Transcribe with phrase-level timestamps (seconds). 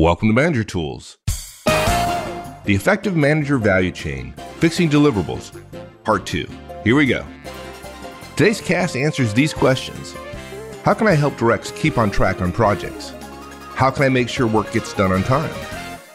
[0.00, 1.18] Welcome to Manager Tools.
[1.66, 5.52] The Effective Manager Value Chain Fixing Deliverables,
[6.04, 6.48] Part 2.
[6.84, 7.22] Here we go.
[8.34, 10.14] Today's cast answers these questions
[10.84, 13.12] How can I help directs keep on track on projects?
[13.74, 15.54] How can I make sure work gets done on time?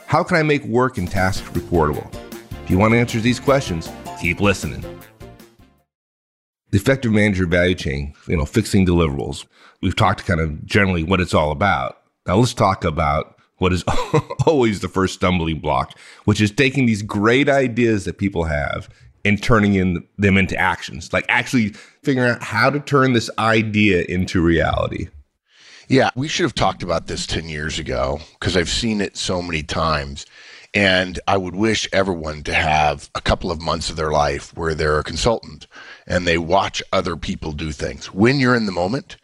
[0.08, 2.12] How can I make work and tasks reportable?
[2.64, 3.88] If you want to answer these questions,
[4.20, 4.82] keep listening.
[6.72, 9.46] The effective manager value chain, you know, fixing deliverables.
[9.84, 11.98] We've talked kind of generally what it's all about.
[12.26, 13.84] Now let's talk about what is
[14.46, 18.90] always the first stumbling block, which is taking these great ideas that people have
[19.24, 21.70] and turning in them into actions, like actually
[22.04, 25.08] figuring out how to turn this idea into reality.
[25.88, 29.42] Yeah, we should have talked about this 10 years ago because I've seen it so
[29.42, 30.26] many times.
[30.74, 34.74] And I would wish everyone to have a couple of months of their life where
[34.74, 35.68] they're a consultant
[36.06, 38.08] and they watch other people do things.
[38.14, 39.16] When you're in the moment,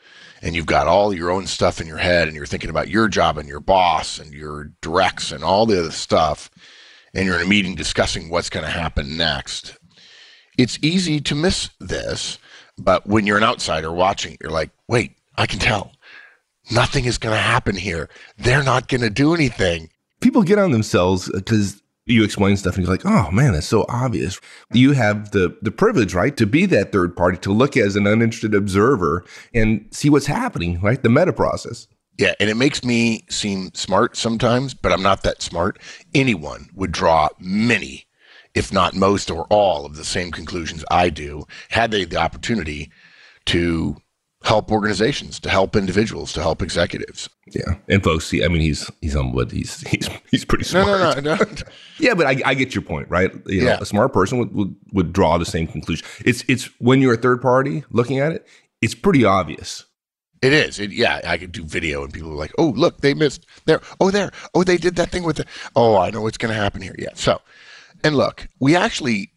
[0.41, 3.07] and you've got all your own stuff in your head and you're thinking about your
[3.07, 6.49] job and your boss and your directs and all the other stuff
[7.13, 9.77] and you're in a meeting discussing what's going to happen next
[10.57, 12.37] it's easy to miss this
[12.77, 15.91] but when you're an outsider watching you're like wait i can tell.
[16.69, 18.09] Nothing is going to happen here.
[18.37, 19.89] They're not going to do anything.
[20.21, 21.80] People get on themselves because
[22.11, 24.39] you explain stuff and you're like, oh man, that's so obvious.
[24.73, 28.07] You have the the privilege, right, to be that third party, to look as an
[28.07, 31.01] uninterested observer and see what's happening, right?
[31.01, 31.87] The meta process.
[32.17, 35.79] Yeah, and it makes me seem smart sometimes, but I'm not that smart.
[36.13, 38.05] Anyone would draw many,
[38.53, 42.91] if not most or all, of the same conclusions I do had they the opportunity
[43.45, 43.95] to
[44.43, 47.29] help organizations, to help individuals, to help executives.
[47.47, 50.87] Yeah, and folks, see, I mean, he's he's on what he's he's he's pretty smart.
[50.87, 51.55] No, no, no, no.
[51.99, 53.31] yeah, but I, I get your point, right?
[53.47, 53.77] You know, yeah.
[53.79, 56.05] a smart person would, would would draw the same conclusion.
[56.25, 58.47] It's it's when you're a third party looking at it,
[58.81, 59.85] it's pretty obvious.
[60.41, 60.79] It is.
[60.79, 63.79] It, yeah, I could do video and people are like, "Oh, look, they missed there.
[63.99, 64.31] Oh, there.
[64.55, 65.45] Oh, they did that thing with the.
[65.75, 67.11] Oh, I know what's going to happen here." Yeah.
[67.13, 67.41] So,
[68.03, 69.31] and look, we actually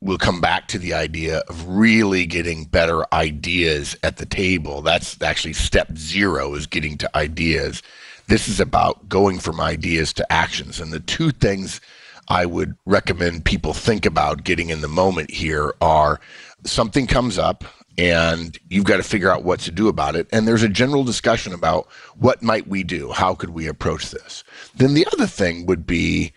[0.00, 4.82] we'll come back to the idea of really getting better ideas at the table.
[4.82, 7.82] That's actually step zero is getting to ideas.
[8.28, 10.80] This is about going from ideas to actions.
[10.80, 11.80] And the two things
[12.28, 16.20] I would recommend people think about getting in the moment here are
[16.64, 17.64] something comes up
[17.98, 20.26] and you've got to figure out what to do about it.
[20.30, 23.12] And there's a general discussion about what might we do?
[23.12, 24.44] How could we approach this?
[24.74, 26.32] Then the other thing would be,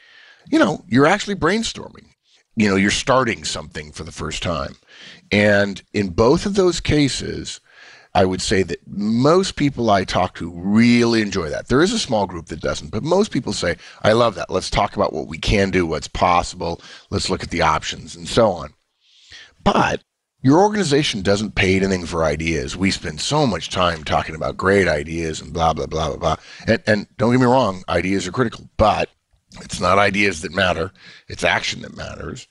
[0.49, 2.05] you know, you're actually brainstorming
[2.59, 4.75] you know you're starting something for the first time.
[5.31, 7.59] And in both of those cases
[8.15, 11.67] i would say that most people i talk to really enjoy that.
[11.69, 14.49] There is a small group that doesn't but most people say i love that.
[14.49, 16.81] Let's talk about what we can do what's possible.
[17.09, 18.73] Let's look at the options and so on.
[19.63, 20.03] But
[20.41, 22.75] your organization doesn't pay anything for ideas.
[22.75, 26.35] We spend so much time talking about great ideas and blah, blah, blah, blah, blah.
[26.65, 29.09] And, and don't get me wrong, ideas are critical, but
[29.61, 30.91] it's not ideas that matter,
[31.27, 32.47] it's action that matters.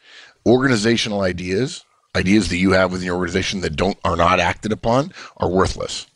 [0.47, 1.85] Organizational ideas,
[2.17, 6.07] ideas that you have within your organization that don't are not acted upon are worthless.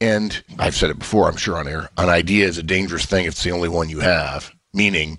[0.00, 3.26] And I've said it before, I'm sure on air, an idea is a dangerous thing
[3.26, 5.18] if it's the only one you have, meaning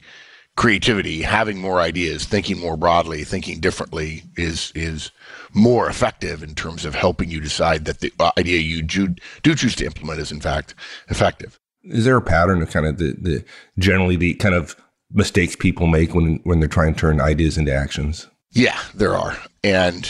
[0.56, 5.12] creativity, having more ideas, thinking more broadly, thinking differently is is
[5.54, 9.14] more effective in terms of helping you decide that the uh, idea you do,
[9.44, 10.74] do choose to implement is in fact
[11.10, 11.60] effective.
[11.84, 13.44] Is there a pattern of kind of the, the
[13.80, 14.76] generally the kind of
[15.14, 18.28] mistakes people make when when they're trying to turn ideas into actions?
[18.52, 19.38] Yeah, there are.
[19.64, 20.10] And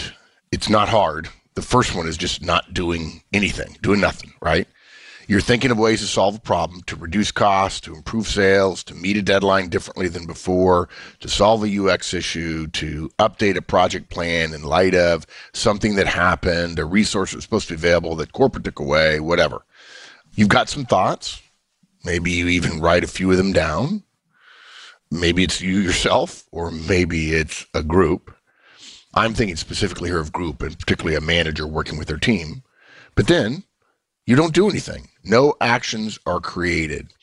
[0.52, 1.30] it's not hard.
[1.56, 4.68] The first one is just not doing anything, doing nothing, right?
[5.28, 8.96] You're thinking of ways to solve a problem, to reduce costs, to improve sales, to
[8.96, 14.10] meet a deadline differently than before, to solve a UX issue, to update a project
[14.10, 18.16] plan in light of something that happened, a resource that was supposed to be available
[18.16, 19.64] that corporate took away, whatever.
[20.34, 21.42] You've got some thoughts.
[22.04, 24.04] Maybe you even write a few of them down
[25.12, 28.36] maybe it's you yourself or maybe it's a group.
[29.14, 32.64] I'm thinking specifically here of group and particularly a manager working with their team.
[33.16, 33.64] But then
[34.26, 35.10] you don't do anything.
[35.24, 37.14] No actions are created.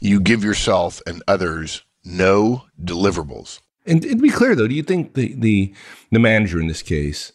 [0.00, 3.60] You give yourself and others no deliverables.
[3.86, 5.74] And, to be clear though, do you think the the
[6.10, 7.32] the manager in this case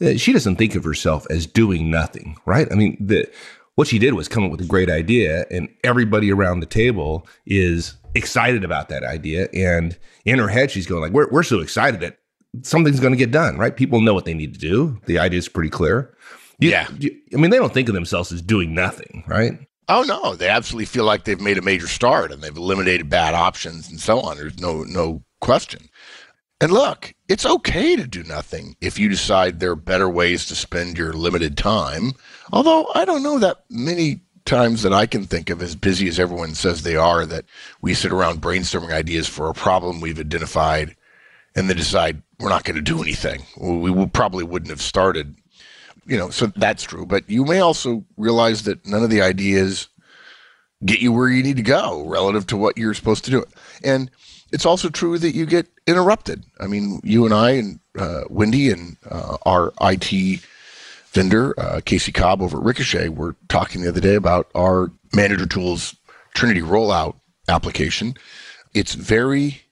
[0.00, 2.70] uh, she doesn't think of herself as doing nothing, right?
[2.70, 3.30] I mean, the
[3.76, 7.26] what she did was come up with a great idea and everybody around the table
[7.44, 9.48] is excited about that idea.
[9.52, 12.18] And in her head, she's going like, we're, we're so excited that
[12.62, 13.76] something's going to get done, right?
[13.76, 15.00] People know what they need to do.
[15.06, 16.16] The idea is pretty clear.
[16.58, 16.88] You, yeah.
[16.98, 19.58] You, I mean, they don't think of themselves as doing nothing, right?
[19.88, 23.34] Oh no, they absolutely feel like they've made a major start and they've eliminated bad
[23.34, 24.36] options and so on.
[24.36, 25.88] There's no no question.
[26.60, 30.56] And look, it's okay to do nothing if you decide there are better ways to
[30.56, 32.12] spend your limited time.
[32.50, 36.18] Although I don't know that many times that I can think of, as busy as
[36.18, 37.44] everyone says they are, that
[37.82, 40.96] we sit around brainstorming ideas for a problem we've identified
[41.54, 43.42] and then decide we're not going to do anything.
[43.58, 45.36] We, probably wouldn't have started.
[46.06, 47.04] You know, so that's true.
[47.04, 49.88] But you may also realize that none of the ideas
[50.84, 53.44] get you where you need to go relative to what you're supposed to do.
[53.82, 54.10] And
[54.52, 56.44] it's also true that you get interrupted.
[56.60, 60.40] I mean, you and I and uh, Wendy and uh, our IT
[61.16, 65.46] vendor, uh, Casey Cobb over at Ricochet, were talking the other day about our Manager
[65.46, 65.96] Tools
[66.34, 67.16] Trinity rollout
[67.48, 68.14] application.
[68.74, 69.62] It's very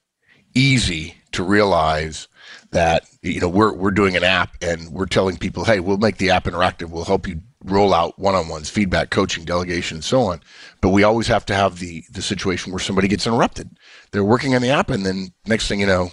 [0.55, 2.27] easy to realize
[2.71, 6.17] that you know we're we're doing an app and we're telling people, hey, we'll make
[6.17, 6.89] the app interactive.
[6.89, 10.41] We'll help you roll out one-on-ones, feedback, coaching, delegation, and so on.
[10.81, 13.69] But we always have to have the the situation where somebody gets interrupted.
[14.11, 16.09] They're working on the app, and then next thing you know,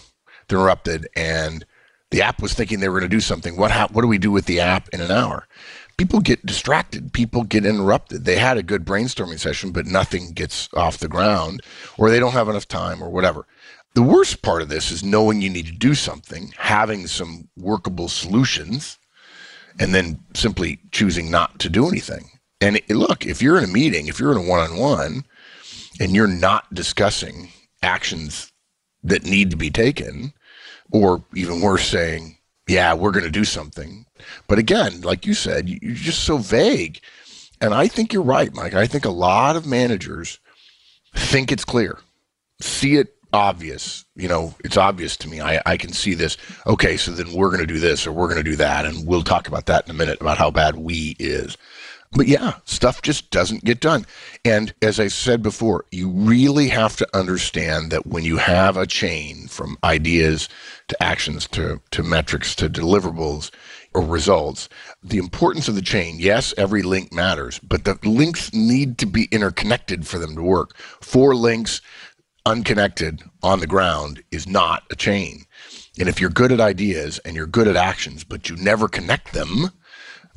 [0.49, 1.65] they're interrupted, and
[2.13, 3.57] the app was thinking they were going to do something.
[3.57, 5.49] What ha- what do we do with the app in an hour?
[5.97, 7.13] People get distracted.
[7.13, 8.25] People get interrupted.
[8.25, 11.63] They had a good brainstorming session, but nothing gets off the ground,
[11.99, 13.47] or they don't have enough time, or whatever.
[13.95, 18.09] The worst part of this is knowing you need to do something, having some workable
[18.09, 18.99] solutions,
[19.79, 22.31] and then simply choosing not to do anything.
[22.61, 25.25] And it, look, if you're in a meeting, if you're in a one on one,
[25.99, 27.51] and you're not discussing
[27.83, 28.53] actions
[29.03, 30.33] that need to be taken,
[30.93, 34.07] or even worse, saying, yeah, we're going to do something.
[34.47, 37.01] But again, like you said, you're just so vague.
[37.61, 38.75] And I think you're right, Mike.
[38.75, 40.39] I think a lot of managers
[41.15, 41.99] think it's clear,
[42.61, 44.05] see it obvious.
[44.15, 45.41] You know, it's obvious to me.
[45.41, 46.37] I, I can see this.
[46.67, 48.85] Okay, so then we're going to do this or we're going to do that.
[48.85, 51.57] And we'll talk about that in a minute about how bad we is.
[52.15, 54.07] But yeah, stuff just doesn't get done.
[54.45, 58.87] And as I said before, you really have to understand that when you have a
[58.87, 60.49] chain from ideas
[60.89, 63.51] to actions to, to metrics to deliverables
[63.95, 64.69] or results,
[65.03, 69.29] the importance of the chain, yes, every link matters, but the links need to be
[69.31, 70.77] interconnected for them to work.
[70.77, 71.81] Four links
[72.45, 75.45] unconnected on the ground is not a chain.
[75.99, 79.33] And if you're good at ideas and you're good at actions, but you never connect
[79.33, 79.71] them,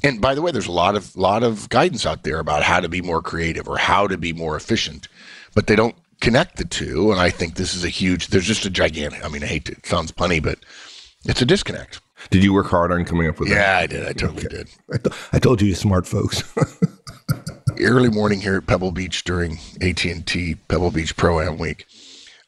[0.04, 2.80] and by the way, there's a lot of lot of guidance out there about how
[2.80, 5.08] to be more creative or how to be more efficient,
[5.54, 7.12] but they don't connect the two.
[7.12, 8.28] And I think this is a huge.
[8.28, 9.24] There's just a gigantic.
[9.24, 10.60] I mean, I hate to, it sounds funny, but
[11.26, 12.02] it's a disconnect.
[12.30, 13.66] Did you work hard on coming up with yeah, that?
[13.66, 14.08] Yeah, I did.
[14.08, 14.58] I totally okay.
[14.58, 14.70] did.
[14.92, 16.44] I, th- I, told you, you smart folks.
[17.80, 21.86] Early morning here at Pebble Beach during AT and T Pebble Beach Pro Am Week.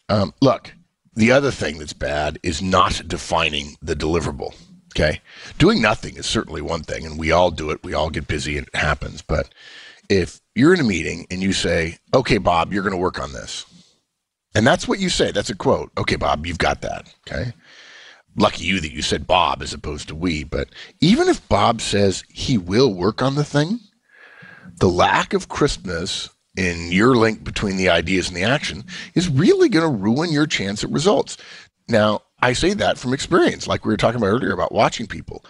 [0.09, 0.73] Um, look,
[1.15, 4.55] the other thing that's bad is not defining the deliverable.
[4.97, 5.21] Okay.
[5.59, 7.83] Doing nothing is certainly one thing, and we all do it.
[7.83, 9.21] We all get busy and it happens.
[9.21, 9.49] But
[10.09, 13.31] if you're in a meeting and you say, okay, Bob, you're going to work on
[13.31, 13.65] this,
[14.55, 15.91] and that's what you say, that's a quote.
[15.99, 17.13] Okay, Bob, you've got that.
[17.27, 17.53] Okay.
[18.35, 20.43] Lucky you that you said Bob as opposed to we.
[20.43, 23.79] But even if Bob says he will work on the thing,
[24.79, 28.83] the lack of crispness in your link between the ideas and the action
[29.13, 31.37] is really going to ruin your chance at results.
[31.87, 35.43] Now, I say that from experience, like we were talking about earlier about watching people.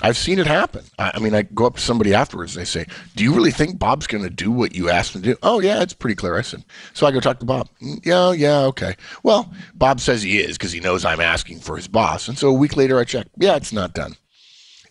[0.00, 0.84] I've seen it happen.
[0.98, 3.52] I, I mean, I go up to somebody afterwards and they say, Do you really
[3.52, 5.38] think Bob's going to do what you asked him to do?
[5.42, 6.36] Oh, yeah, it's pretty clear.
[6.36, 7.68] I said, So I go talk to Bob.
[7.80, 8.96] Mm, yeah, yeah, okay.
[9.22, 12.26] Well, Bob says he is because he knows I'm asking for his boss.
[12.26, 13.28] And so a week later, I check.
[13.36, 14.16] Yeah, it's not done.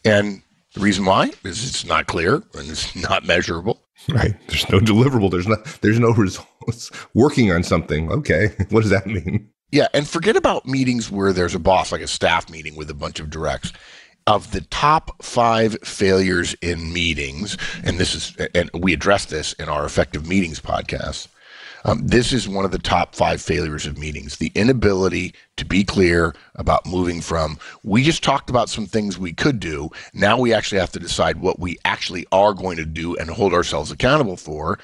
[0.05, 0.41] And
[0.73, 3.81] the reason why is it's not clear and it's not measurable.
[4.07, 4.33] Right.
[4.47, 5.29] There's no deliverable.
[5.29, 6.91] There's no there's no results.
[7.13, 8.11] Working on something.
[8.11, 8.55] Okay.
[8.69, 9.49] What does that mean?
[9.71, 12.93] Yeah, and forget about meetings where there's a boss, like a staff meeting with a
[12.93, 13.71] bunch of directs.
[14.27, 19.67] Of the top five failures in meetings, and this is, and we address this in
[19.67, 21.27] our effective meetings podcast.
[21.85, 25.83] Um, this is one of the top five failures of meetings the inability to be
[25.83, 29.89] clear about moving from we just talked about some things we could do.
[30.13, 33.53] Now we actually have to decide what we actually are going to do and hold
[33.53, 34.77] ourselves accountable for.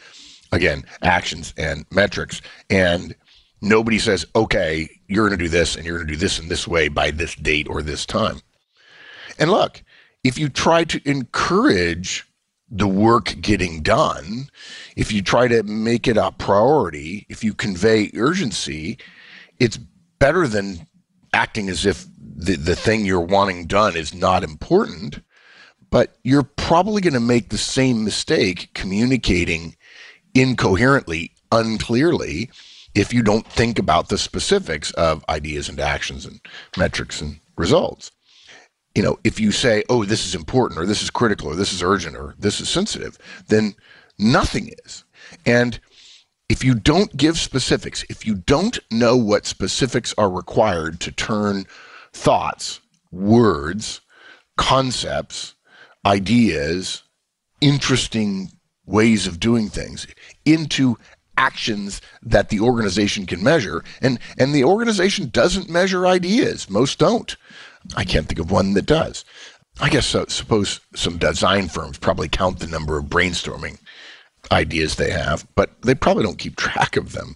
[0.51, 2.41] Again, actions and metrics.
[2.70, 3.13] And
[3.61, 6.47] nobody says, okay, you're going to do this and you're going to do this in
[6.47, 8.41] this way by this date or this time.
[9.39, 9.83] And look,
[10.23, 12.25] if you try to encourage
[12.69, 14.49] the work getting done,
[14.95, 18.97] if you try to make it a priority, if you convey urgency,
[19.59, 19.77] it's
[20.19, 20.85] better than
[21.33, 25.21] acting as if the, the thing you're wanting done is not important.
[25.89, 29.77] But you're probably going to make the same mistake communicating
[30.33, 32.51] incoherently, unclearly,
[32.98, 36.39] if you don't think about the specifics of ideas and actions and
[36.77, 38.12] metrics and results
[38.98, 41.72] you know, if you say, oh, this is important or this is critical or this
[41.72, 43.16] is urgent or this is sensitive,
[43.48, 43.75] then
[44.18, 45.04] nothing is.
[45.46, 45.80] And
[46.50, 51.66] if you don't give specifics, if you don't know what specifics are required to turn
[52.12, 52.80] thoughts,
[53.12, 54.01] words,
[54.58, 55.54] concepts,
[56.04, 57.04] ideas,
[57.62, 58.50] interesting
[58.88, 60.08] ways of doing things
[60.44, 60.98] into
[61.38, 63.84] actions that the organization can measure.
[64.01, 66.70] And, and the organization doesn't measure ideas.
[66.70, 67.36] Most don't.
[67.96, 69.24] I can't think of one that does.
[69.79, 73.77] I guess so, suppose some design firms probably count the number of brainstorming
[74.51, 77.36] ideas they have, but they probably don't keep track of them.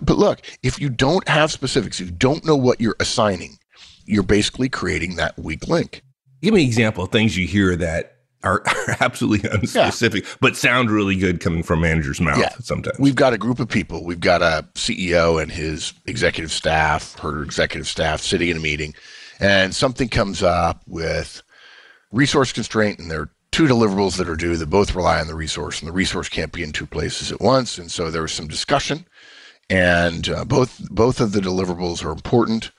[0.00, 3.58] But look, if you don't have specifics, if you don't know what you're assigning,
[4.06, 6.02] you're basically creating that weak link.
[6.40, 10.34] Give me an example of things you hear that are, are absolutely unspecific, yeah.
[10.40, 12.54] but sound really good coming from manager's mouth yeah.
[12.60, 12.98] sometimes.
[12.98, 14.04] We've got a group of people.
[14.04, 18.94] We've got a CEO and his executive staff, her executive staff sitting in a meeting,
[19.40, 21.42] and something comes up with
[22.12, 25.34] resource constraint and there are two deliverables that are due that both rely on the
[25.34, 27.78] resource and the resource can't be in two places at once.
[27.78, 29.06] And so there was some discussion
[29.68, 32.70] and uh, both, both of the deliverables are important.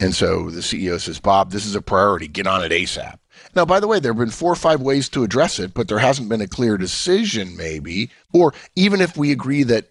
[0.00, 2.28] And so the CEO says, Bob, this is a priority.
[2.28, 3.18] Get on it ASAP.
[3.56, 5.88] Now, by the way, there have been four or five ways to address it, but
[5.88, 8.10] there hasn't been a clear decision, maybe.
[8.34, 9.86] Or even if we agree that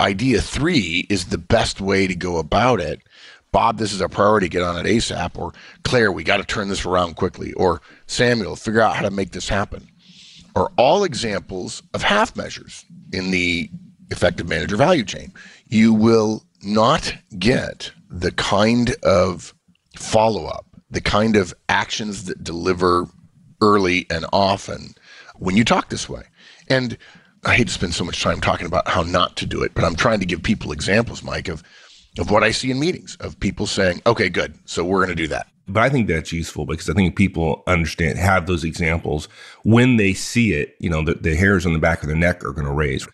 [0.00, 3.02] idea three is the best way to go about it,
[3.52, 4.48] Bob, this is a priority.
[4.48, 5.38] Get on it ASAP.
[5.38, 5.52] Or
[5.84, 7.52] Claire, we got to turn this around quickly.
[7.52, 9.88] Or Samuel, figure out how to make this happen.
[10.56, 13.70] Are all examples of half measures in the
[14.10, 15.32] effective manager value chain.
[15.66, 19.54] You will not get the kind of
[19.96, 23.06] follow up, the kind of actions that deliver
[23.60, 24.94] early and often
[25.36, 26.22] when you talk this way.
[26.68, 26.96] And
[27.44, 29.84] I hate to spend so much time talking about how not to do it, but
[29.84, 31.62] I'm trying to give people examples, Mike, of
[32.18, 34.54] of what I see in meetings of people saying, okay, good.
[34.66, 35.46] So we're going to do that.
[35.66, 39.28] But I think that's useful because I think people understand, have those examples
[39.62, 42.44] when they see it, you know, the, the hairs on the back of their neck
[42.44, 43.08] are going to raise,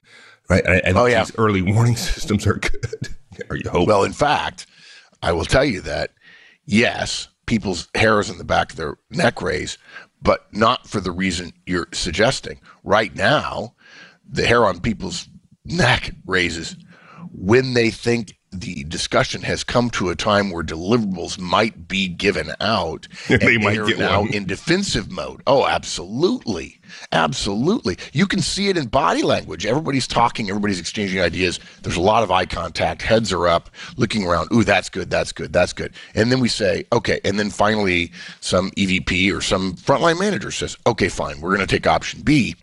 [0.51, 0.67] right?
[0.67, 1.23] I, I oh, yeah.
[1.23, 3.09] These early warning systems are good.
[3.49, 3.87] or you hope.
[3.87, 4.67] Well, in fact,
[5.23, 6.11] I will tell you that
[6.67, 9.79] yes, people's hairs in the back of their neck raise,
[10.23, 12.61] but not for the reason you're suggesting.
[12.85, 13.75] Right now,
[14.29, 15.29] the hair on people's
[15.65, 16.77] neck raises
[17.33, 22.53] when they think the discussion has come to a time where deliverables might be given
[22.61, 24.33] out and they might get now one.
[24.33, 25.43] in defensive mode.
[25.47, 26.78] Oh, absolutely.
[27.13, 27.97] Absolutely.
[28.13, 29.67] You can see it in body language.
[29.67, 31.61] Everybody's talking, everybody's exchanging ideas.
[31.83, 34.49] There's a lot of eye contact, heads are up, looking around.
[34.53, 35.93] Ooh, that's good, that's good, that's good.
[36.15, 37.21] And then we say, okay.
[37.25, 41.75] And then finally, some EVP or some frontline manager says, okay, fine, we're going to
[41.75, 42.55] take option B.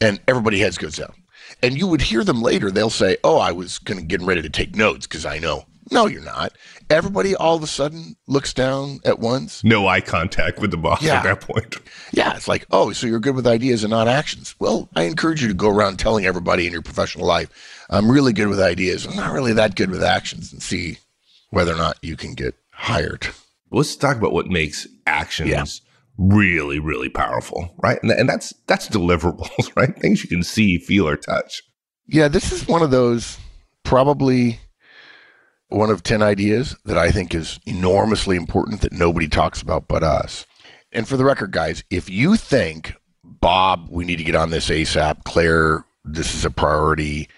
[0.00, 1.12] And everybody heads goes down.
[1.62, 2.70] And you would hear them later.
[2.70, 5.64] They'll say, "Oh, I was going to get ready to take notes because I know."
[5.90, 6.52] No, you're not.
[6.88, 9.62] Everybody all of a sudden looks down at once.
[9.64, 11.16] No eye contact with the boss yeah.
[11.16, 11.76] at that point.
[12.12, 14.54] Yeah, it's like, oh, so you're good with ideas and not actions.
[14.58, 18.32] Well, I encourage you to go around telling everybody in your professional life, I'm really
[18.32, 19.06] good with ideas.
[19.06, 20.98] I'm not really that good with actions, and see
[21.50, 23.28] whether or not you can get hired.
[23.70, 25.64] Let's talk about what makes actions yeah
[26.18, 27.98] really, really powerful, right?
[28.02, 29.96] And, and that's that's deliverables, right?
[29.98, 31.62] Things you can see, feel, or touch.
[32.06, 33.38] Yeah, this is one of those
[33.82, 34.58] probably
[35.74, 40.02] one of 10 ideas that I think is enormously important that nobody talks about but
[40.02, 40.46] us.
[40.92, 44.68] And for the record, guys, if you think, Bob, we need to get on this
[44.68, 47.28] ASAP, Claire, this is a priority,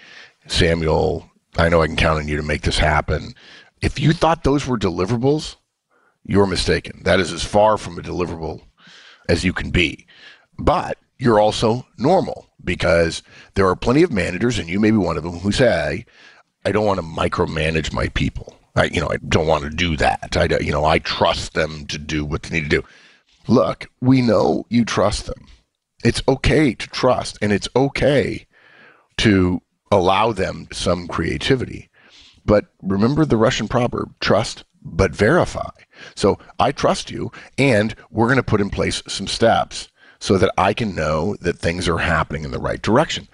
[0.46, 3.34] Samuel, I know I can count on you to make this happen.
[3.80, 5.56] If you thought those were deliverables,
[6.24, 7.02] you're mistaken.
[7.04, 8.60] That is as far from a deliverable
[9.28, 10.06] as you can be.
[10.58, 13.22] But you're also normal because
[13.54, 16.04] there are plenty of managers, and you may be one of them, who say,
[16.66, 18.58] I don't want to micromanage my people.
[18.74, 20.36] I, you know, I don't want to do that.
[20.36, 22.84] I, you know, I trust them to do what they need to do.
[23.46, 25.46] Look, we know you trust them.
[26.02, 28.48] It's okay to trust, and it's okay
[29.18, 31.88] to allow them some creativity.
[32.44, 35.70] But remember the Russian proverb trust but verify.
[36.16, 40.52] So I trust you, and we're going to put in place some steps so that
[40.58, 43.28] I can know that things are happening in the right direction.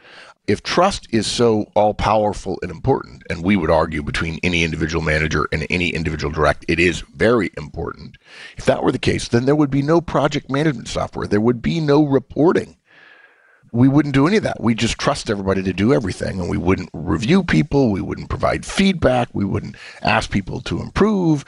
[0.46, 5.02] If trust is so all powerful and important, and we would argue between any individual
[5.02, 8.18] manager and any individual direct, it is very important.
[8.56, 11.62] If that were the case, then there would be no project management software, there would
[11.62, 12.76] be no reporting
[13.72, 14.60] we wouldn't do any of that.
[14.60, 17.90] We just trust everybody to do everything, and we wouldn't review people.
[17.90, 19.30] We wouldn't provide feedback.
[19.32, 21.44] We wouldn't ask people to improve.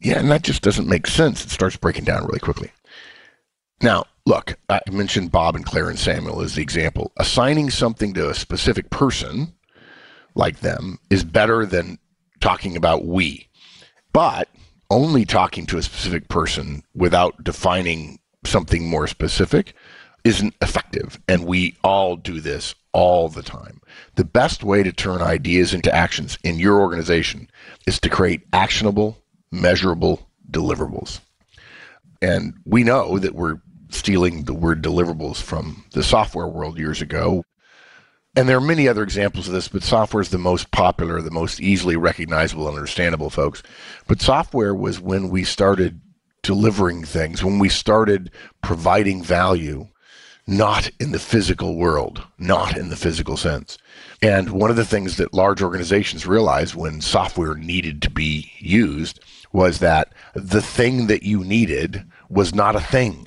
[0.00, 1.44] Yeah, and that just doesn't make sense.
[1.44, 2.72] It starts breaking down really quickly.
[3.82, 7.12] Now, look, I mentioned Bob and Claire and Samuel as the example.
[7.16, 9.54] Assigning something to a specific person
[10.34, 11.98] like them is better than
[12.40, 13.48] talking about we.
[14.12, 14.48] But
[14.90, 19.74] only talking to a specific person without defining something more specific
[20.24, 21.18] isn't effective.
[21.28, 23.80] And we all do this all the time.
[24.16, 27.50] The best way to turn ideas into actions in your organization
[27.86, 29.18] is to create actionable,
[29.50, 31.20] measurable deliverables.
[32.20, 33.60] And we know that we're
[33.92, 37.44] stealing the word deliverables from the software world years ago.
[38.34, 41.30] and there are many other examples of this, but software is the most popular, the
[41.30, 43.62] most easily recognizable and understandable, folks.
[44.06, 46.00] But software was when we started
[46.42, 48.30] delivering things, when we started
[48.62, 49.88] providing value,
[50.46, 53.78] not in the physical world, not in the physical sense.
[54.22, 59.20] And one of the things that large organizations realized when software needed to be used
[59.52, 63.26] was that the thing that you needed was not a thing.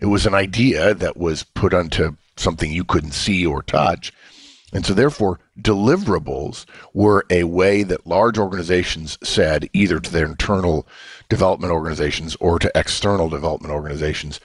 [0.00, 4.12] It was an idea that was put onto something you couldn't see or touch
[4.74, 10.86] and so, therefore, deliverables were a way that large organizations said, either to their internal
[11.28, 14.40] development organizations or to external development organizations,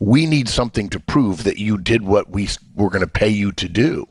[0.00, 3.52] we need something to prove that you did what we were going to pay you
[3.52, 4.08] to do.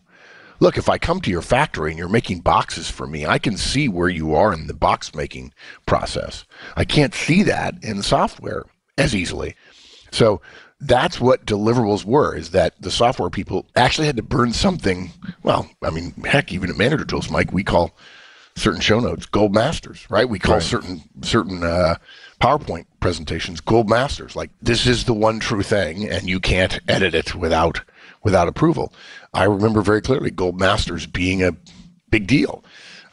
[0.60, 3.58] Look, if I come to your factory and you're making boxes for me, I can
[3.58, 5.54] see where you are in the box making
[5.88, 6.46] process.
[6.78, 8.64] I can't see that in software
[8.96, 9.56] as easily.
[10.12, 10.40] So
[10.88, 15.12] that's what deliverables were is that the software people actually had to burn something.
[15.44, 17.96] Well i mean heck even at manager tools mike we call
[18.56, 20.30] certain show notes gold masters right?
[20.30, 20.64] We call right.
[20.64, 21.96] certain certain uh,
[22.40, 27.16] powerpoint presentations gold masters like this is the one true thing and you can't edit
[27.16, 27.82] it without
[28.24, 28.94] without approval.
[29.34, 31.56] I remember very clearly gold masters being a
[32.10, 32.64] big deal.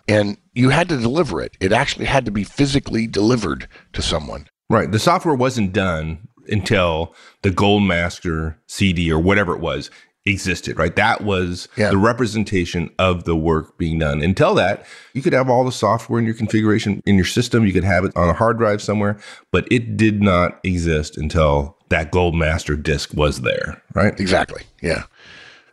[0.09, 1.57] And you had to deliver it.
[1.61, 4.49] It actually had to be physically delivered to someone.
[4.69, 4.91] Right.
[4.91, 9.91] The software wasn't done until the Goldmaster CD or whatever it was
[10.27, 10.95] existed, right?
[10.97, 11.91] That was yeah.
[11.91, 14.23] the representation of the work being done.
[14.23, 17.73] Until that, you could have all the software in your configuration in your system, you
[17.73, 19.19] could have it on a hard drive somewhere,
[19.51, 24.19] but it did not exist until that Goldmaster disk was there, right?
[24.21, 24.63] Exactly.
[24.83, 25.05] Yeah.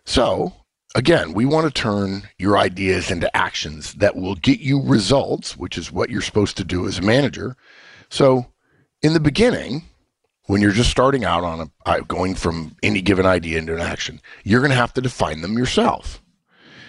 [0.05, 0.53] So,
[0.95, 5.77] again, we want to turn your ideas into actions that will get you results, which
[5.77, 7.55] is what you're supposed to do as a manager.
[8.09, 8.47] So,
[9.03, 9.83] in the beginning,
[10.47, 13.81] when you're just starting out on a uh, going from any given idea into an
[13.81, 16.21] action, you're going to have to define them yourself.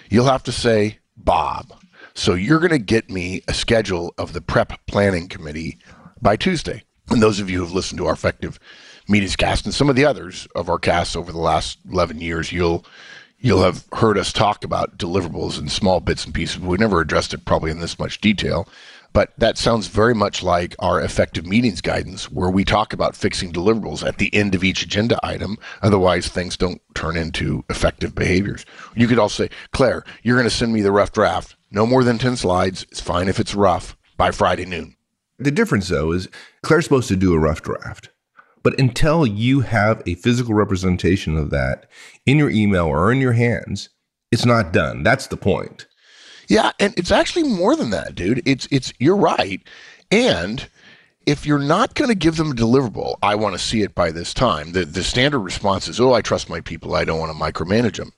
[0.09, 1.73] You'll have to say, Bob,
[2.15, 5.77] so you're going to get me a schedule of the prep planning committee
[6.21, 6.83] by Tuesday.
[7.09, 8.59] And those of you who've listened to our effective
[9.07, 12.51] meetings cast and some of the others of our casts over the last 11 years,
[12.51, 12.85] you'll
[13.39, 16.59] you'll have heard us talk about deliverables in small bits and pieces.
[16.59, 18.67] We never addressed it probably in this much detail.
[19.11, 23.51] But that sounds very much like our effective meetings guidance, where we talk about fixing
[23.51, 25.57] deliverables at the end of each agenda item.
[25.81, 28.65] Otherwise, things don't turn into effective behaviors.
[28.95, 31.55] You could also say, Claire, you're going to send me the rough draft.
[31.71, 32.83] No more than 10 slides.
[32.91, 34.95] It's fine if it's rough by Friday noon.
[35.37, 36.27] The difference, though, is
[36.63, 38.09] Claire's supposed to do a rough draft.
[38.61, 41.89] But until you have a physical representation of that
[42.25, 43.89] in your email or in your hands,
[44.31, 45.01] it's not done.
[45.01, 45.87] That's the point.
[46.49, 48.41] Yeah, and it's actually more than that, dude.
[48.45, 49.61] It's it's you're right.
[50.11, 50.67] And
[51.27, 54.11] if you're not going to give them a deliverable, I want to see it by
[54.11, 54.71] this time.
[54.71, 56.95] The the standard response is, "Oh, I trust my people.
[56.95, 58.13] I don't want to micromanage them."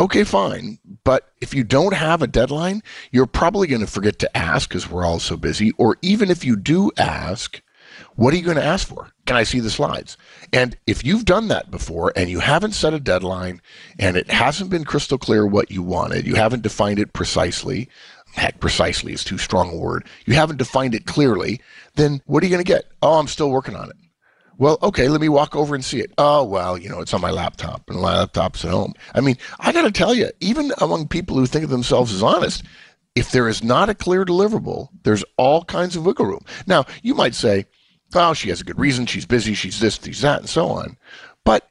[0.00, 0.78] Okay, fine.
[1.02, 4.88] But if you don't have a deadline, you're probably going to forget to ask because
[4.88, 5.72] we're all so busy.
[5.72, 7.60] Or even if you do ask,
[8.18, 9.12] what are you going to ask for?
[9.26, 10.16] Can I see the slides?
[10.52, 13.62] And if you've done that before and you haven't set a deadline
[13.96, 17.88] and it hasn't been crystal clear what you wanted, you haven't defined it precisely,
[18.34, 21.60] heck, precisely is too strong a word, you haven't defined it clearly,
[21.94, 22.86] then what are you going to get?
[23.02, 23.96] Oh, I'm still working on it.
[24.56, 26.12] Well, okay, let me walk over and see it.
[26.18, 28.94] Oh, well, you know, it's on my laptop and my laptop's at home.
[29.14, 32.24] I mean, I got to tell you, even among people who think of themselves as
[32.24, 32.64] honest,
[33.14, 36.44] if there is not a clear deliverable, there's all kinds of wiggle room.
[36.66, 37.66] Now, you might say,
[38.14, 39.06] well, she has a good reason.
[39.06, 39.54] She's busy.
[39.54, 40.96] She's this, she's that, and so on.
[41.44, 41.68] But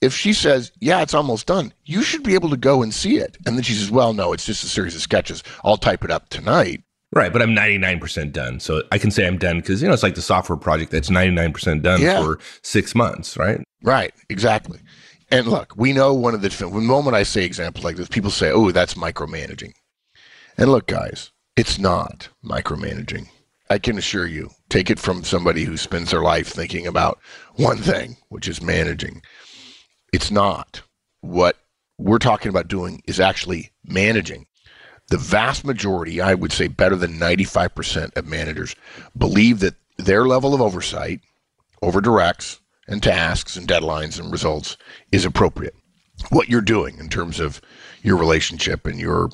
[0.00, 3.16] if she says, yeah, it's almost done, you should be able to go and see
[3.16, 3.36] it.
[3.46, 5.42] And then she says, well, no, it's just a series of sketches.
[5.64, 6.82] I'll type it up tonight.
[7.14, 8.60] Right, but I'm 99% done.
[8.60, 11.08] So I can say I'm done because, you know, it's like the software project that's
[11.08, 12.22] 99% done yeah.
[12.22, 13.62] for six months, right?
[13.82, 14.80] Right, exactly.
[15.30, 18.30] And look, we know one of the, the moment I say examples like this, people
[18.30, 19.72] say, oh, that's micromanaging.
[20.58, 23.28] And look, guys, it's not micromanaging.
[23.68, 27.18] I can assure you, take it from somebody who spends their life thinking about
[27.56, 29.22] one thing, which is managing.
[30.12, 30.82] It's not.
[31.20, 31.56] What
[31.98, 34.46] we're talking about doing is actually managing.
[35.08, 38.74] The vast majority, I would say better than 95% of managers,
[39.16, 41.20] believe that their level of oversight
[41.82, 44.76] over directs and tasks and deadlines and results
[45.12, 45.74] is appropriate.
[46.30, 47.60] What you're doing in terms of
[48.02, 49.30] your relationship and your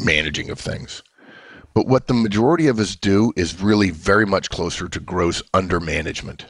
[0.00, 1.02] managing of things.
[1.74, 6.42] But what the majority of us do is really very much closer to gross undermanagement.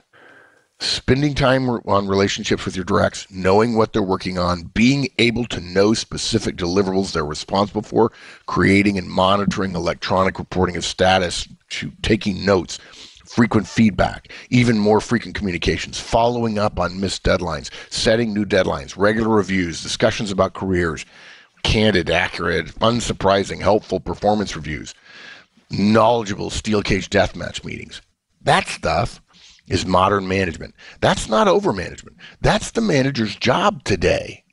[0.80, 5.60] Spending time on relationships with your directs, knowing what they're working on, being able to
[5.60, 8.12] know specific deliverables they're responsible for,
[8.46, 11.48] creating and monitoring electronic reporting of status,
[12.02, 12.78] taking notes,
[13.24, 19.34] frequent feedback, even more frequent communications, following up on missed deadlines, setting new deadlines, regular
[19.34, 21.06] reviews, discussions about careers,
[21.62, 24.94] candid, accurate, unsurprising, helpful performance reviews,
[25.70, 28.02] knowledgeable steel cage deathmatch meetings.
[28.42, 29.20] That stuff
[29.68, 30.74] is modern management.
[31.00, 32.16] That's not over management.
[32.40, 34.44] That's the manager's job today.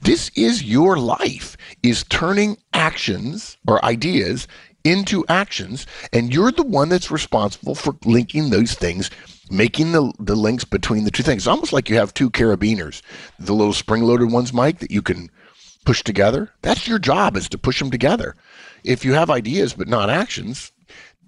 [0.00, 4.48] This is your life is turning actions or ideas
[4.82, 9.10] into actions and you're the one that's responsible for linking those things
[9.50, 11.42] making the, the links between the two things.
[11.42, 13.02] It's almost like you have two carabiners,
[13.38, 15.28] the little spring loaded ones, Mike, that you can
[15.84, 16.50] push together.
[16.62, 18.36] That's your job is to push them together.
[18.84, 20.72] If you have ideas but not actions,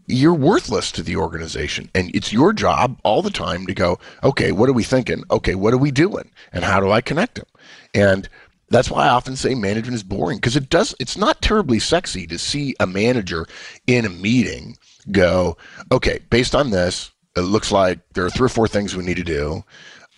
[0.06, 1.90] you're worthless to the organization.
[1.94, 5.22] And it's your job all the time to go, okay, what are we thinking?
[5.30, 6.30] Okay, what are we doing?
[6.52, 7.46] And how do I connect them?
[7.94, 8.28] And
[8.68, 12.26] that's why I often say management is boring because it does it's not terribly sexy
[12.26, 13.46] to see a manager
[13.86, 14.76] in a meeting
[15.10, 15.56] go,
[15.90, 19.16] okay, based on this, it looks like there are three or four things we need
[19.16, 19.64] to do.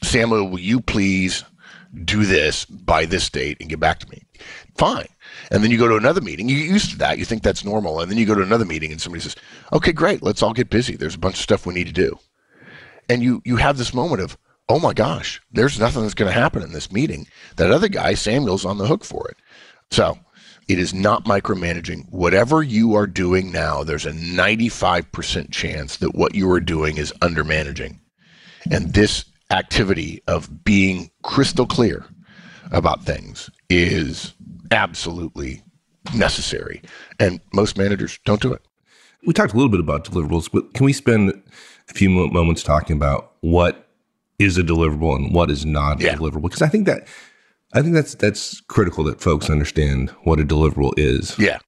[0.03, 1.44] Samuel, will you please
[2.05, 4.23] do this by this date and get back to me?
[4.77, 5.09] Fine.
[5.50, 6.48] And then you go to another meeting.
[6.48, 7.18] You get used to that.
[7.18, 8.00] You think that's normal.
[8.00, 9.37] And then you go to another meeting and somebody says,
[9.72, 10.22] okay, great.
[10.22, 10.96] Let's all get busy.
[10.96, 12.18] There's a bunch of stuff we need to do.
[13.09, 16.38] And you, you have this moment of, oh my gosh, there's nothing that's going to
[16.38, 17.26] happen in this meeting.
[17.57, 19.37] That other guy, Samuel's on the hook for it.
[19.90, 20.18] So
[20.68, 22.11] it is not micromanaging.
[22.11, 27.12] Whatever you are doing now, there's a 95% chance that what you are doing is
[27.20, 27.98] undermanaging.
[28.70, 32.07] And this activity of being crystal clear
[32.72, 34.33] about things is
[34.70, 35.62] absolutely
[36.14, 36.83] necessary.
[37.18, 38.62] And most managers don't do it.
[39.27, 41.42] We talked a little bit about deliverables, but can we spend
[41.88, 43.88] a few moments talking about what
[44.38, 46.12] is a deliverable and what is not yeah.
[46.12, 46.42] a deliverable?
[46.42, 47.07] Because I think that
[47.72, 51.38] I think that's that's critical that folks understand what a deliverable is.
[51.38, 51.59] Yeah.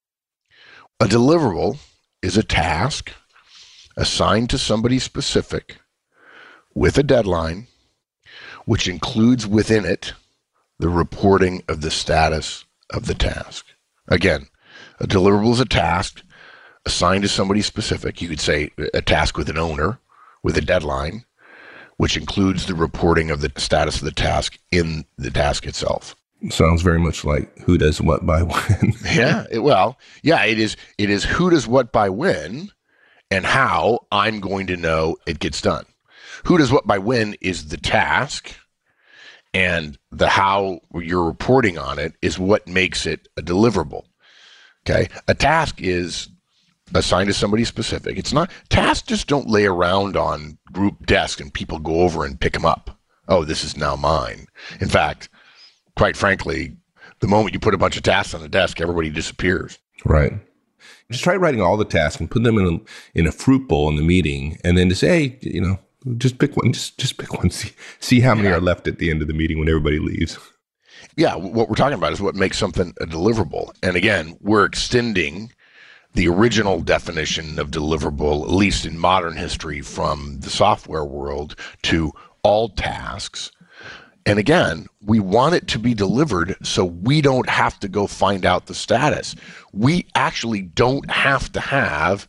[1.00, 1.78] A deliverable
[2.22, 3.12] is a task
[3.96, 5.78] assigned to somebody specific
[6.74, 7.66] with a deadline,
[8.66, 10.12] which includes within it
[10.78, 13.66] the reporting of the status of the task.
[14.09, 14.46] Again,
[15.01, 16.22] a deliverable is a task
[16.85, 18.22] assigned to somebody specific.
[18.22, 19.99] You could say a task with an owner
[20.42, 21.25] with a deadline
[21.96, 26.14] which includes the reporting of the status of the task in the task itself.
[26.51, 28.92] Sounds very much like who does what by when.
[29.05, 30.77] yeah, it, well, yeah, it is.
[30.99, 32.70] It is who does what by when,
[33.31, 35.87] and how I'm going to know it gets done.
[36.44, 38.55] Who does what by when is the task,
[39.56, 44.04] and the how you're reporting on it is what makes it a deliverable.
[44.84, 46.28] Okay, a task is
[46.94, 48.18] assigned to somebody specific.
[48.18, 52.38] It's not tasks just don't lay around on group desk and people go over and
[52.38, 52.98] pick them up.
[53.28, 54.46] Oh, this is now mine.
[54.80, 55.30] In fact,
[55.96, 56.76] quite frankly,
[57.20, 59.78] the moment you put a bunch of tasks on the desk, everybody disappears.
[60.04, 60.34] Right.
[61.10, 63.88] Just try writing all the tasks and put them in a, in a fruit bowl
[63.88, 65.78] in the meeting, and then to say, hey, you know,
[66.18, 66.72] just pick one.
[66.72, 67.50] Just just pick one.
[67.56, 68.56] See see how many yeah.
[68.56, 70.38] are left at the end of the meeting when everybody leaves.
[71.16, 73.72] Yeah, what we're talking about is what makes something a deliverable.
[73.82, 75.52] And again, we're extending
[76.14, 82.12] the original definition of deliverable, at least in modern history, from the software world to
[82.42, 83.50] all tasks.
[84.24, 88.44] And again, we want it to be delivered so we don't have to go find
[88.44, 89.36] out the status.
[89.72, 92.28] We actually don't have to have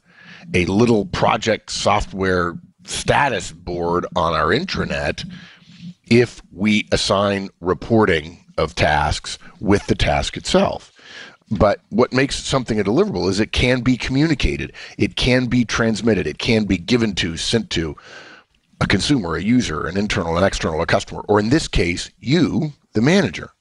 [0.53, 2.57] a little project software
[2.89, 5.29] status board on our intranet
[6.09, 10.91] if we assign reporting of tasks with the task itself.
[11.49, 16.27] But what makes something a deliverable is it can be communicated, it can be transmitted,
[16.27, 17.95] it can be given to, sent to
[18.81, 22.73] a consumer, a user, an internal, an external, a customer, or in this case, you,
[22.93, 23.51] the manager.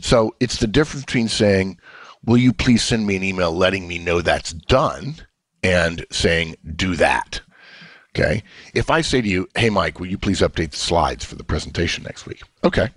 [0.00, 1.78] So it's the difference between saying,
[2.24, 5.16] Will you please send me an email letting me know that's done?
[5.62, 7.40] and saying, Do that.
[8.18, 8.42] Okay.
[8.74, 11.44] If I say to you, Hey, Mike, will you please update the slides for the
[11.44, 12.42] presentation next week?
[12.64, 12.88] Okay.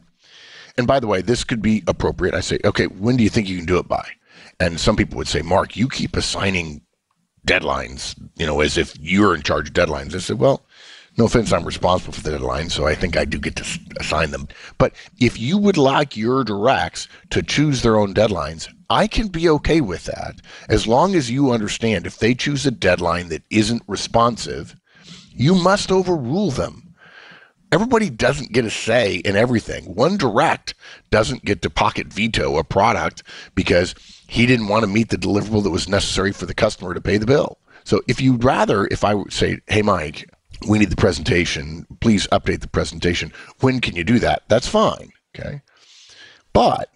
[0.78, 2.34] And by the way, this could be appropriate.
[2.34, 4.08] I say, okay, when do you think you can do it by?
[4.60, 6.82] And some people would say, Mark, you keep assigning
[7.46, 10.16] deadlines, you know, as if you're in charge of deadlines.
[10.16, 10.66] I said, well,
[11.18, 14.32] no offense, I'm responsible for the deadline, so I think I do get to assign
[14.32, 14.48] them.
[14.78, 19.50] But if you would like your directs to choose their own deadlines, I can be
[19.50, 20.36] okay with that
[20.70, 24.76] as long as you understand if they choose a deadline that isn't responsive,
[25.32, 26.92] you must overrule them
[27.72, 29.96] everybody doesn't get a say in everything.
[29.96, 30.74] One direct
[31.10, 33.24] doesn't get to pocket veto a product
[33.56, 33.96] because
[34.28, 37.18] he didn't want to meet the deliverable that was necessary for the customer to pay
[37.18, 37.58] the bill.
[37.84, 40.30] So if you'd rather, if I say, hey, Mike,
[40.68, 43.34] we need the presentation, please update the presentation.
[43.62, 44.44] When can you do that?
[44.48, 45.12] That's fine.
[45.36, 45.62] Okay.
[46.54, 46.90] But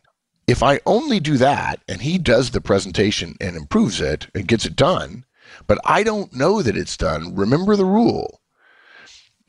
[0.46, 4.66] if I only do that and he does the presentation and improves it and gets
[4.66, 5.26] it done,
[5.68, 8.42] but I don't know that it's done, remember the rule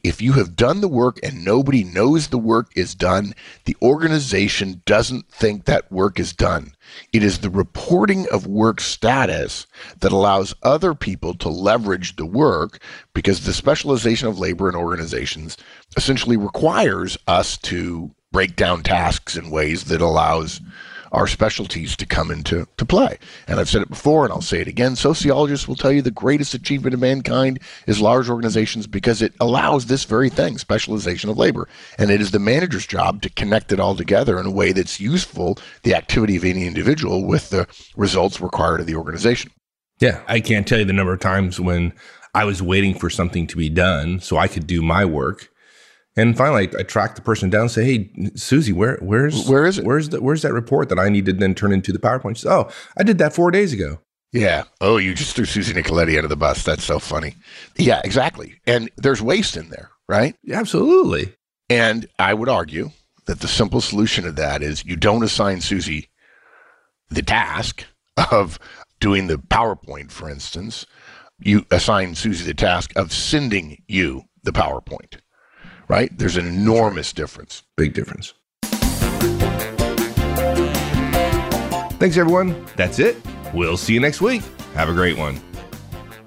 [0.07, 4.81] if you have done the work and nobody knows the work is done, the organization
[4.87, 6.73] doesn't think that work is done.
[7.13, 9.67] It is the reporting of work status
[9.99, 12.81] that allows other people to leverage the work
[13.15, 15.57] because the specialization of labor in organizations
[15.97, 20.61] essentially requires us to break down tasks in ways that allows
[21.13, 23.19] our specialties to come into to play.
[23.47, 24.97] And I've said it before and I'll say it again.
[24.97, 29.87] Sociologists will tell you the greatest achievement of mankind is large organizations because it allows
[29.87, 31.69] this very thing, specialization of labor.
[31.99, 35.01] And it is the manager's job to connect it all together in a way that's
[35.01, 37.67] useful, the activity of any individual with the
[37.97, 39.51] results required of the organization.
[40.01, 41.95] Yeah, I can't tell you the number of times when
[42.35, 45.49] I was waiting for something to be done so I could do my work
[46.17, 49.67] and finally, I, I tracked the person down and say, "Hey, Susie, where where's where
[49.67, 49.85] is it?
[49.85, 52.51] Where's the where's that report that I need to then turn into the PowerPoint?" Says,
[52.51, 54.01] "Oh, I did that four days ago."
[54.33, 54.65] Yeah.
[54.81, 56.63] Oh, you just threw Susie Nicoletti under the bus.
[56.63, 57.37] That's so funny.
[57.77, 58.61] Yeah, exactly.
[58.67, 60.35] And there's waste in there, right?
[60.43, 61.33] Yeah, absolutely.
[61.71, 62.91] And I would argue
[63.27, 66.09] that the simple solution to that is you don't assign Susie
[67.09, 67.85] the task
[68.31, 68.59] of
[69.01, 70.87] doing the PowerPoint, for instance.
[71.39, 75.21] You assign Susie the task of sending you the PowerPoint
[75.89, 76.17] right?
[76.17, 77.65] There's an enormous difference.
[77.77, 78.35] Big difference.
[81.99, 82.67] Thanks, everyone.
[82.77, 83.17] That's it.
[83.55, 84.43] We'll see you next week.
[84.75, 85.41] Have a great one.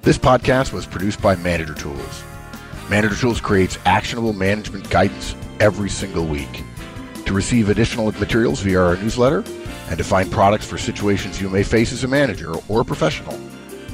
[0.02, 2.24] This podcast was produced by Manager Tools.
[2.90, 6.64] Manager Tools creates actionable management guidance every single week.
[7.26, 9.44] To receive additional materials via our newsletter
[9.90, 13.40] and to find products for situations you may face as a manager or a professional,